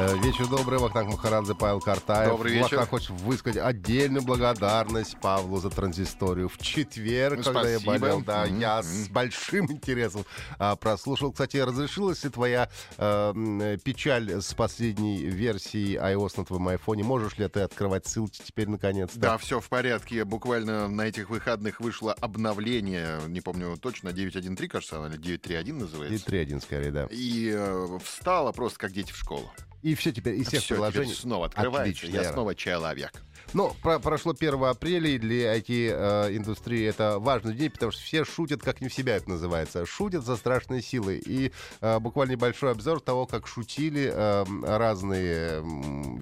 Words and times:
Э, 0.00 0.16
Вечер 0.22 0.46
добрый, 0.46 0.78
Вахтанг 0.78 1.10
Махарадзе, 1.10 1.56
Павел 1.56 1.80
Картаев. 1.80 2.30
Добрый 2.30 2.52
вечер. 2.52 2.76
Вахтанг 2.76 2.90
хочет 2.90 3.10
высказать 3.10 3.60
отдельную 3.60 4.22
благодарность 4.22 5.18
Павлу 5.20 5.58
за 5.58 5.70
транзисторию. 5.70 6.48
В 6.48 6.56
четверг, 6.58 7.38
Ну, 7.38 7.42
когда 7.42 7.68
я 7.68 7.80
болел, 7.80 8.20
да, 8.20 8.44
Мгм, 8.46 8.60
я 8.60 8.82
с 8.82 9.08
большим 9.08 9.68
интересом 9.72 10.24
а, 10.58 10.76
прослушал. 10.76 11.32
Кстати, 11.32 11.56
разрешилась 11.56 12.22
ли 12.22 12.30
твоя 12.30 12.70
э, 12.96 13.76
печаль 13.82 14.40
с 14.40 14.54
последней 14.54 15.24
версией 15.24 15.96
iOS 15.96 16.34
на 16.36 16.44
твоем 16.44 16.68
айфоне? 16.68 17.02
Можешь 17.02 17.36
ли 17.36 17.48
ты 17.48 17.60
открывать 17.60 18.06
ссылки 18.06 18.40
теперь 18.44 18.68
наконец-то? 18.68 19.18
Да, 19.18 19.36
все 19.36 19.58
в 19.60 19.68
порядке. 19.68 20.24
Буквально 20.24 20.86
на 20.86 21.02
этих 21.02 21.28
выходных 21.28 21.80
вышло 21.80 22.12
обновление, 22.12 23.18
не 23.26 23.40
помню 23.40 23.76
точно, 23.76 24.10
9.1.3, 24.10 24.68
кажется, 24.68 24.98
она, 24.98 25.08
или 25.08 25.18
9.3.1 25.18 25.68
И 25.68 25.72
называется. 25.72 26.30
3.1 26.30 26.62
скорее, 26.62 26.92
да. 26.92 27.08
И 27.10 27.50
э, 27.52 27.98
встала 28.04 28.52
просто 28.52 28.78
как 28.78 28.92
дети 28.92 29.10
в 29.10 29.16
школу. 29.16 29.50
И 29.82 29.94
все 29.94 30.10
теперь, 30.12 30.34
из 30.36 30.48
всех 30.48 30.62
Все 30.62 30.74
приложений. 30.74 31.14
снова 31.14 31.46
открывается, 31.46 31.80
Отлично, 32.00 32.16
я 32.16 32.22
Ира. 32.24 32.32
снова 32.32 32.54
человек. 32.54 33.22
Ну, 33.54 33.72
про- 33.82 33.98
прошло 33.98 34.34
1 34.34 34.68
апреля, 34.68 35.08
и 35.10 35.18
для 35.18 35.54
IT-индустрии 35.56 36.84
это 36.84 37.18
важный 37.18 37.54
день, 37.54 37.70
потому 37.70 37.92
что 37.92 38.02
все 38.02 38.24
шутят, 38.24 38.60
как 38.62 38.80
не 38.80 38.88
в 38.88 38.92
себя 38.94 39.16
это 39.16 39.30
называется. 39.30 39.86
Шутят 39.86 40.24
за 40.24 40.36
страшные 40.36 40.82
силы. 40.82 41.16
И 41.24 41.52
э, 41.80 41.98
буквально 42.00 42.32
небольшой 42.32 42.72
обзор 42.72 43.00
того, 43.00 43.24
как 43.26 43.46
шутили 43.46 44.10
э, 44.12 44.44
разные 44.62 45.62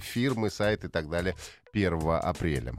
фирмы, 0.01 0.51
сайты 0.51 0.87
и 0.87 0.91
так 0.91 1.09
далее 1.09 1.35
1 1.73 1.99
апреля. 2.23 2.75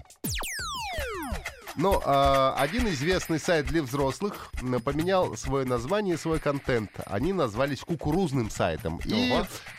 Ну, 1.78 2.02
а, 2.04 2.56
один 2.58 2.88
известный 2.88 3.40
сайт 3.40 3.68
для 3.68 3.84
взрослых 3.84 4.52
поменял 4.84 5.38
свое 5.38 5.64
название 5.64 6.16
и 6.16 6.18
свой 6.18 6.40
контент. 6.40 6.90
Они 7.06 7.34
назвались 7.34 7.82
кукурузным 7.82 8.50
сайтом. 8.50 9.00
И 9.06 9.32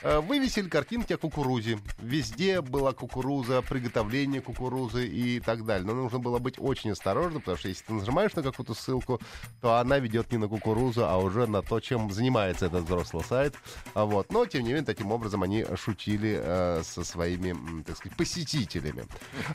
э, 0.03 0.21
вывесили 0.21 0.69
картинки 0.69 1.13
о 1.15 1.19
кукурузе. 1.19 1.81
Везде 1.99 2.61
была 2.61 2.93
кукуруза, 2.93 3.63
приготовление 3.63 4.41
кукурузы 4.41 5.09
и 5.09 5.41
так 5.41 5.65
далее. 5.65 5.85
Но 5.87 5.95
нужно 5.95 6.21
было 6.21 6.39
быть 6.39 6.55
очень 6.59 6.93
осторожным, 6.93 7.41
потому 7.41 7.59
что 7.59 7.69
если 7.69 7.85
ты 7.85 7.93
нажимаешь 7.93 8.33
на 8.35 8.45
какую-то 8.45 8.75
ссылку, 8.75 9.21
то 9.61 9.75
она 9.75 9.99
ведет 9.99 10.31
не 10.31 10.39
на 10.39 10.47
кукурузу, 10.47 11.05
а 11.05 11.19
уже 11.19 11.49
на 11.49 11.63
то, 11.63 11.81
чем 11.81 12.13
занимается 12.13 12.67
этот 12.67 12.85
взрослый 12.85 13.25
сайт. 13.25 13.57
А 13.95 14.05
Вот. 14.05 14.33
Но, 14.33 14.47
тем 14.47 14.63
не 14.63 14.69
менее, 14.69 14.85
таким 14.85 15.11
образом 15.11 15.43
они 15.43 15.67
шутили 15.75 16.41
э, 16.41 16.83
со 16.85 17.03
своими, 17.03 17.83
так 17.83 17.97
сказать, 17.97 18.17
посетителями. 18.17 19.05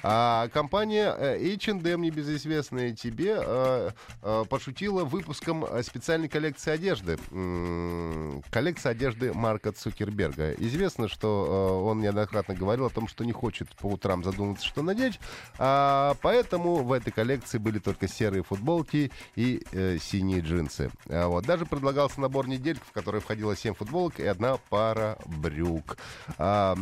А 0.02 0.50
компания 0.50 1.16
э, 1.18 1.56
H&M, 1.56 2.02
небезызвестная 2.34 2.94
тебе, 2.94 3.36
э, 3.38 3.92
э, 4.22 4.46
пошутила 4.50 5.04
выпуском 5.04 5.66
э, 5.66 5.84
специальной 5.84 6.28
коллекции 6.28 6.72
одежды. 6.72 7.18
Коллекция 8.50 8.92
одежды 8.92 9.34
Марка 9.34 9.72
Цукерберга. 9.72 10.54
Известно, 10.54 11.08
что 11.08 11.84
он 11.86 12.02
неоднократно 12.02 12.56
говорил 12.56 12.86
о 12.86 12.90
том, 12.90 13.08
что 13.08 13.24
не 13.24 13.32
хочет 13.32 13.70
по 13.76 13.88
утрам 13.88 14.24
задуматься, 14.24 14.66
что 14.66 14.82
надеть, 14.82 15.20
а 15.58 16.16
поэтому 16.22 16.84
в 16.84 16.92
этой 16.92 17.12
коллекции 17.12 17.58
были 17.58 17.80
только 17.80 18.08
серые 18.08 18.44
футболки 18.44 19.12
и 19.36 19.64
э, 19.72 19.98
синие 20.02 20.42
джинсы. 20.42 20.92
А 21.10 21.28
вот. 21.28 21.46
Даже 21.46 21.66
предлагался 21.66 22.22
набор 22.22 22.48
недельк, 22.48 22.82
в 22.84 22.92
который 22.92 23.22
входило 23.22 23.56
7 23.56 23.74
футболок 23.74 24.20
и 24.20 24.26
одна 24.26 24.58
пара 24.70 25.18
брюк. 25.26 25.98
А, 26.38 26.78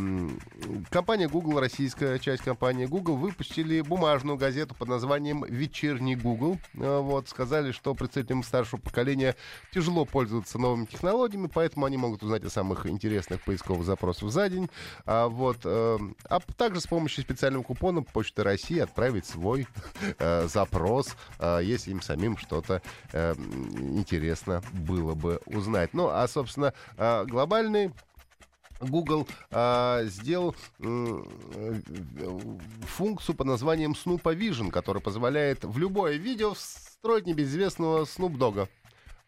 компания 0.90 1.28
Google, 1.28 1.60
российская 1.60 2.18
часть 2.18 2.42
компании 2.42 2.86
Google, 2.86 3.16
выпустили 3.16 3.80
бумажную 3.80 4.36
газету 4.36 4.74
под 4.74 4.88
названием 4.88 5.41
«Вечерний 5.44 6.16
Google». 6.16 6.58
А, 6.78 7.00
Вот, 7.00 7.28
сказали, 7.28 7.72
что 7.72 7.94
представителям 7.94 8.42
старшего 8.42 8.80
поколения 8.80 9.36
тяжело 9.72 10.04
пользоваться 10.04 10.58
новыми 10.58 10.86
технологиями, 10.86 11.48
поэтому 11.52 11.86
они 11.86 11.96
могут 11.96 12.22
узнать 12.22 12.44
о 12.44 12.50
самых 12.50 12.86
интересных 12.86 13.42
поисковых 13.42 13.84
запросах 13.84 14.30
за 14.30 14.48
день. 14.48 14.68
А, 15.06 15.28
вот, 15.28 15.58
э, 15.64 15.98
а 16.28 16.40
также 16.56 16.80
с 16.80 16.86
помощью 16.86 17.22
специального 17.22 17.62
купона 17.62 18.02
Почты 18.02 18.42
России 18.42 18.78
отправить 18.78 19.26
свой 19.26 19.66
э, 20.18 20.46
запрос, 20.48 21.16
э, 21.38 21.60
если 21.62 21.90
им 21.90 22.02
самим 22.02 22.36
что-то 22.36 22.82
интересно 23.12 24.62
было 24.72 25.14
бы 25.14 25.40
узнать. 25.46 25.92
Ну, 25.92 26.08
а, 26.08 26.26
собственно, 26.28 26.72
глобальный 26.96 27.92
Google 28.82 29.26
а, 29.50 30.02
сделал 30.04 30.54
э, 30.80 31.22
функцию 32.86 33.36
под 33.36 33.46
названием 33.46 33.92
Snoop 33.92 34.22
Vision, 34.22 34.70
которая 34.70 35.02
позволяет 35.02 35.64
в 35.64 35.78
любое 35.78 36.16
видео 36.16 36.54
встроить 36.54 37.26
небезызвестного 37.26 38.04
Snoop 38.04 38.36
Dogg. 38.36 38.68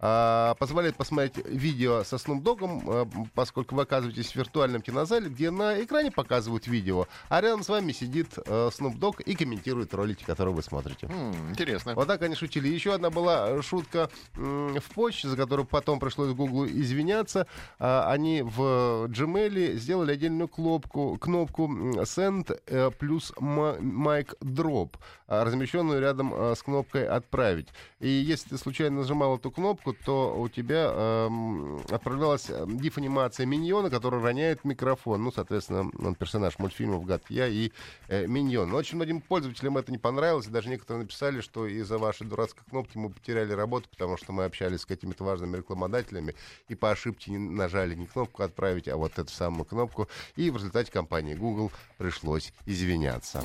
А, 0.06 0.54
позволяет 0.56 0.96
посмотреть 0.96 1.46
видео 1.46 2.04
со 2.04 2.16
Snoop 2.16 2.42
Dogg'ом, 2.42 2.82
а, 2.86 3.08
поскольку 3.34 3.74
вы 3.74 3.82
оказываетесь 3.84 4.32
в 4.32 4.36
виртуальном 4.36 4.82
кинозале, 4.82 5.30
где 5.30 5.50
на 5.50 5.82
экране 5.82 6.10
показывают 6.10 6.66
видео, 6.66 7.06
а 7.30 7.40
рядом 7.40 7.62
с 7.62 7.70
вами 7.70 7.92
сидит 7.92 8.36
э, 8.36 8.42
Snoop 8.78 8.98
Dogg 8.98 9.22
и 9.22 9.34
комментирует 9.34 9.94
ролики, 9.94 10.22
которые 10.22 10.54
вы 10.54 10.62
смотрите. 10.62 11.06
М, 11.06 11.32
интересно. 11.48 11.94
Вот 11.94 12.06
так 12.06 12.20
они 12.20 12.34
шутили. 12.34 12.68
Еще 12.68 12.92
одна 12.92 13.08
была 13.08 13.62
шутка 13.62 14.10
м, 14.36 14.78
в 14.78 14.90
почте, 14.90 15.28
за 15.28 15.38
которую 15.38 15.64
потом 15.64 15.98
пришлось 16.00 16.34
Гуглу 16.34 16.66
извиняться. 16.66 17.46
А, 17.78 18.12
Они 18.12 18.42
в 18.42 19.06
Gmail 19.06 19.76
сделали 19.76 20.12
отдельную 20.12 20.48
кнопку, 20.48 21.16
кнопку 21.16 21.66
Send 22.02 22.60
э, 22.66 22.90
плюс 22.90 23.32
Mic 23.38 24.36
Drop, 24.42 24.96
а, 25.28 25.44
размещенную 25.46 26.02
рядом 26.02 26.34
с 26.54 26.62
кнопкой 26.62 27.08
Отправить. 27.08 27.68
И 28.00 28.08
если 28.08 28.50
ты 28.50 28.58
случайно 28.58 28.98
нажимал 28.98 29.36
эту 29.36 29.50
кнопку, 29.50 29.93
то 29.94 30.34
у 30.38 30.48
тебя 30.48 30.90
эм, 30.92 31.80
отправлялась 31.90 32.46
э, 32.48 32.64
гиф-анимация 32.66 33.46
миньона, 33.46 33.90
который 33.90 34.20
роняет 34.20 34.64
микрофон. 34.64 35.22
Ну, 35.24 35.32
соответственно, 35.32 35.90
он 35.98 36.14
персонаж 36.14 36.58
мультфильмов 36.58 37.04
«Гадкий 37.04 37.36
я» 37.36 37.48
и 37.48 37.70
э, 38.08 38.26
миньон. 38.26 38.70
Но 38.70 38.76
очень 38.76 38.96
многим 38.96 39.20
пользователям 39.20 39.78
это 39.78 39.92
не 39.92 39.98
понравилось. 39.98 40.46
и 40.46 40.50
Даже 40.50 40.68
некоторые 40.68 41.04
написали, 41.04 41.40
что 41.40 41.66
из-за 41.66 41.98
вашей 41.98 42.26
дурацкой 42.26 42.64
кнопки 42.68 42.98
мы 42.98 43.10
потеряли 43.10 43.52
работу, 43.52 43.88
потому 43.88 44.16
что 44.16 44.32
мы 44.32 44.44
общались 44.44 44.80
с 44.80 44.86
какими-то 44.86 45.24
важными 45.24 45.56
рекламодателями 45.56 46.34
и 46.68 46.74
по 46.74 46.90
ошибке 46.90 47.30
не 47.30 47.38
нажали 47.38 47.94
не 47.94 48.06
кнопку 48.06 48.42
«Отправить», 48.42 48.88
а 48.88 48.96
вот 48.96 49.18
эту 49.18 49.30
самую 49.30 49.64
кнопку. 49.64 50.08
И 50.36 50.50
в 50.50 50.56
результате 50.56 50.90
компании 50.90 51.34
Google 51.34 51.70
пришлось 51.98 52.52
извиняться. 52.66 53.42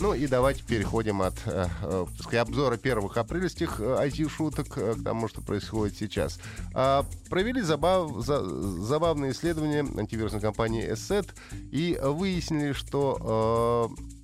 Ну 0.00 0.12
и 0.12 0.26
давайте 0.26 0.64
переходим 0.64 1.22
от 1.22 1.34
э, 1.46 1.66
э, 1.82 2.06
сказать, 2.18 2.48
обзора 2.48 2.76
первых 2.76 3.16
апрельских 3.16 3.78
э, 3.78 4.08
IT-шуток 4.08 4.76
э, 4.76 4.94
к 4.94 5.04
тому, 5.04 5.28
что 5.28 5.40
происходит 5.40 5.96
сейчас. 5.96 6.40
А, 6.74 7.06
провели 7.30 7.60
забав, 7.60 8.10
за- 8.24 8.44
забавные 8.44 9.30
исследования 9.30 9.80
антивирусной 9.96 10.40
компании 10.40 10.90
ESET 10.92 11.28
и 11.70 11.96
выяснили, 12.02 12.72
что 12.72 13.92
э, 13.96 14.23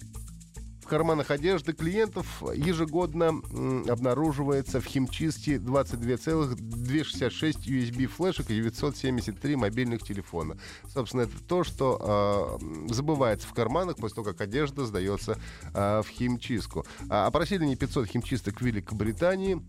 карманах 0.91 1.31
одежды 1.31 1.73
клиентов 1.73 2.43
ежегодно 2.53 3.41
обнаруживается 3.89 4.81
в 4.81 4.87
химчистке 4.87 5.59
22,266 5.59 7.69
USB 7.69 8.09
флешек 8.09 8.51
и 8.51 8.57
973 8.57 9.55
мобильных 9.55 10.03
телефона. 10.03 10.59
Собственно, 10.93 11.21
это 11.23 11.39
то, 11.47 11.63
что 11.63 12.59
э, 12.61 12.93
забывается 12.93 13.47
в 13.47 13.53
карманах 13.53 13.95
после 13.97 14.17
того, 14.17 14.33
как 14.33 14.41
одежда 14.41 14.85
сдается 14.85 15.39
э, 15.73 16.03
в 16.03 16.09
химчистку. 16.09 16.85
А, 17.09 17.29
опросили 17.29 17.65
не 17.65 17.77
500 17.77 18.09
химчисток 18.09 18.61
Великобритании. 18.61 19.63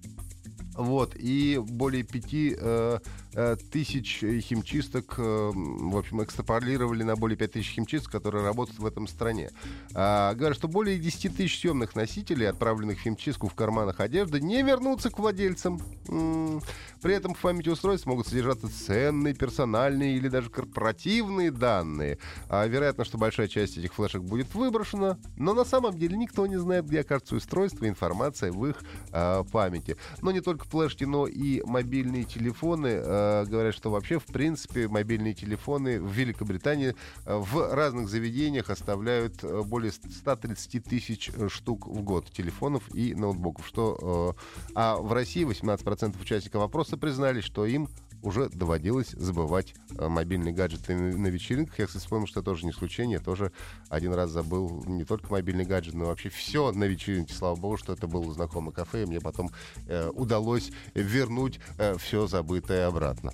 Вот, 0.76 1.16
и 1.16 1.60
более 1.60 2.04
пяти 2.04 2.56
э, 2.58 3.00
э, 3.34 3.56
тысяч 3.72 4.20
химчисток, 4.20 5.16
э, 5.18 5.52
в 5.54 5.98
общем, 5.98 6.24
экстраполировали 6.24 7.04
на 7.04 7.16
более 7.16 7.38
пять 7.38 7.54
тысяч 7.54 7.72
химчисток, 7.74 8.12
которые 8.12 8.44
работают 8.44 8.80
в 8.80 8.86
этом 8.86 9.08
стране. 9.08 9.50
А, 9.94 10.34
говорят, 10.34 10.58
что 10.58 10.68
более 10.68 10.98
10 10.98 11.36
тысяч 11.36 11.60
съемных 11.60 11.96
носителей, 11.96 12.48
отправленных 12.50 13.00
в 13.00 13.02
химчистку 13.02 13.48
в 13.50 13.54
карманах 13.54 14.00
одежды, 14.00 14.40
не 14.40 14.62
вернутся 14.64 15.10
к 15.10 15.20
владельцам. 15.20 15.80
М, 16.08 16.62
При 17.02 17.16
этом 17.16 17.34
в 17.34 17.40
памяти 17.40 17.70
устройств 17.70 18.06
могут 18.06 18.28
содержаться 18.28 18.68
ценные, 18.70 19.34
персональные 19.34 20.18
или 20.18 20.28
даже 20.28 20.50
корпоративные 20.50 21.52
данные. 21.52 22.20
А, 22.48 22.66
вероятно, 22.68 23.06
что 23.06 23.18
большая 23.18 23.48
часть 23.48 23.78
этих 23.78 23.94
флешек 23.94 24.22
будет 24.22 24.54
выброшена, 24.54 25.18
но 25.36 25.54
на 25.54 25.66
самом 25.66 25.98
деле 25.98 26.16
никто 26.16 26.46
не 26.46 26.58
знает, 26.60 26.86
где 26.86 27.02
окажется 27.02 27.36
устройство 27.36 27.86
и 27.86 27.90
информация 27.90 28.52
в 28.52 28.66
их 28.68 28.84
а, 29.12 29.44
памяти. 29.44 29.98
Но 30.22 30.32
не 30.32 30.42
только 30.42 30.61
только 30.62 30.66
флешки, 30.70 31.04
но 31.04 31.28
и 31.28 31.62
мобильные 31.66 32.24
телефоны. 32.24 32.88
Э, 32.88 33.46
говорят, 33.46 33.76
что 33.76 33.90
вообще, 33.90 34.20
в 34.20 34.26
принципе, 34.26 34.88
мобильные 34.88 35.34
телефоны 35.34 36.02
в 36.02 36.12
Великобритании 36.12 36.96
э, 37.26 37.38
в 37.38 37.74
разных 37.74 38.10
заведениях 38.10 38.70
оставляют 38.70 39.44
э, 39.44 39.62
более 39.64 39.92
130 39.92 40.84
тысяч 40.84 41.32
штук 41.50 41.88
в 41.88 42.02
год 42.02 42.32
телефонов 42.32 42.84
и 42.94 43.14
ноутбуков. 43.14 43.68
Что, 43.68 44.36
а 44.76 44.98
в 44.98 45.14
России 45.14 45.46
18% 45.46 46.22
участников 46.22 46.64
опроса 46.64 46.98
признались, 46.98 47.44
что 47.44 47.66
им 47.66 47.88
уже 48.22 48.50
доводилось 48.50 49.12
забывать 49.12 49.74
э, 49.98 50.08
мобильные 50.08 50.54
гаджеты 50.54 50.96
на 50.96 51.28
вечеринках. 51.28 51.80
Я, 51.80 51.88
кстати, 51.88 52.04
вспомнил, 52.04 52.28
что 52.28 52.40
это 52.40 52.52
тоже 52.52 52.66
не 52.66 52.72
исключение. 52.72 53.18
Я 53.18 53.24
тоже 53.24 53.52
один 53.90 54.14
раз 54.14 54.32
забыл 54.32 54.84
не 54.88 55.04
только 55.04 55.32
мобильный 55.32 55.66
гаджет, 55.66 55.94
но 55.94 56.06
вообще 56.06 56.30
все 56.30 56.72
на 56.72 56.86
вечеринке. 56.86 57.34
Слава 57.34 57.56
богу, 57.56 57.78
что 57.78 57.94
это 57.94 58.08
было 58.08 58.32
знакомое 58.34 58.74
кафе, 58.74 59.04
и 59.04 59.06
мне 59.06 59.20
потом 59.20 59.52
э, 59.88 60.10
удалось 60.10 60.72
вернуть 60.94 61.60
э, 61.78 61.98
все 61.98 62.28
забытое 62.28 62.88
обратно. 62.88 63.34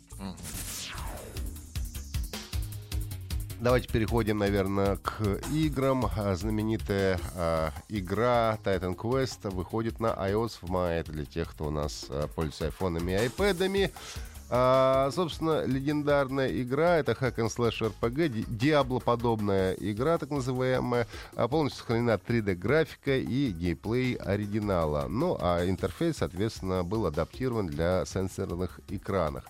Давайте 3.59 3.87
переходим, 3.87 4.37
наверное, 4.37 4.97
к 4.97 5.19
играм. 5.51 6.07
А, 6.15 6.35
знаменитая 6.35 7.19
э, 7.33 7.69
игра 7.89 8.55
Titan 8.63 8.95
Quest 8.95 9.49
выходит 9.49 9.99
на 9.99 10.07
iOS 10.07 10.59
в 10.61 10.69
мае. 10.69 10.99
Это 10.99 11.11
для 11.11 11.25
тех, 11.25 11.49
кто 11.49 11.65
у 11.65 11.71
нас 11.71 12.05
э, 12.09 12.27
пользуется 12.35 12.65
айфонами 12.65 13.13
и 13.13 13.15
айпэдами. 13.15 13.91
А, 14.49 15.09
собственно, 15.11 15.65
легендарная 15.65 16.49
игра— 16.61 16.97
это 16.99 17.11
hack 17.11 17.35
and 17.35 17.49
slash 17.49 17.81
RPG, 17.81 18.45
диаблоподобная 18.47 19.73
игра, 19.73 20.17
так 20.17 20.29
называемая, 20.29 21.05
а, 21.35 21.47
полностью 21.47 21.81
сохранена 21.81 22.17
3D-графика 22.17 23.17
и 23.17 23.51
геймплей 23.51 24.15
оригинала. 24.15 25.07
Ну, 25.09 25.37
а 25.41 25.67
интерфейс, 25.67 26.17
соответственно, 26.17 26.83
был 26.83 27.05
адаптирован 27.05 27.67
для 27.67 28.05
сенсорных 28.05 28.79
экранов. 28.87 29.43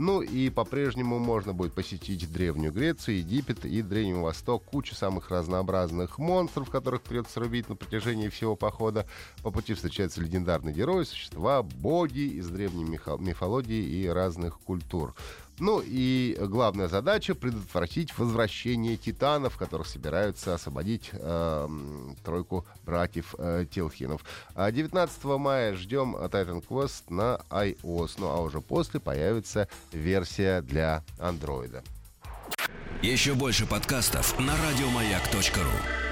Ну 0.00 0.22
и 0.22 0.48
по-прежнему 0.48 1.18
можно 1.18 1.52
будет 1.52 1.74
посетить 1.74 2.32
Древнюю 2.32 2.72
Грецию, 2.72 3.18
Египет 3.18 3.66
и 3.66 3.82
Древний 3.82 4.14
Восток. 4.14 4.64
Куча 4.64 4.94
самых 4.94 5.30
разнообразных 5.30 6.16
монстров, 6.16 6.70
которых 6.70 7.02
придется 7.02 7.38
рубить 7.38 7.68
на 7.68 7.76
протяжении 7.76 8.30
всего 8.30 8.56
похода. 8.56 9.06
По 9.42 9.50
пути 9.50 9.74
встречаются 9.74 10.22
легендарные 10.22 10.74
герои, 10.74 11.04
существа, 11.04 11.62
боги 11.62 12.20
из 12.20 12.48
древней 12.48 12.84
мифологии 12.84 14.00
и 14.00 14.06
разных 14.06 14.58
культур. 14.60 15.14
Ну 15.60 15.82
и 15.84 16.36
главная 16.40 16.88
задача— 16.88 17.34
предотвратить 17.36 18.16
возвращение 18.18 18.96
титанов, 18.96 19.58
которых 19.58 19.86
собираются 19.86 20.54
освободить 20.54 21.10
э, 21.12 21.68
тройку 22.24 22.66
братьев 22.84 23.34
э, 23.38 23.66
Телхинов. 23.70 24.24
19 24.56 25.18
а 25.24 25.38
мая 25.38 25.76
ждем 25.76 26.16
Titan 26.16 26.64
Quest 26.66 27.04
на 27.10 27.40
iOS, 27.50 28.12
ну 28.16 28.28
а 28.28 28.40
уже 28.40 28.62
после 28.62 29.00
появится 29.00 29.68
версия 29.92 30.62
для 30.62 31.04
андроида. 31.18 31.84
Еще 33.02 33.34
больше 33.34 33.66
подкастов 33.66 34.38
на 34.38 34.54
радиомаяк.ру 34.56 36.09